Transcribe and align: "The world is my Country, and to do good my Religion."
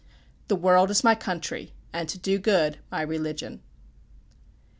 "The 0.47 0.55
world 0.55 0.89
is 0.89 1.03
my 1.03 1.13
Country, 1.13 1.73
and 1.93 2.09
to 2.09 2.17
do 2.17 2.39
good 2.39 2.79
my 2.89 3.03
Religion." 3.03 3.61